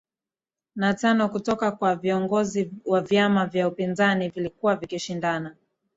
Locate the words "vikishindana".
4.75-5.55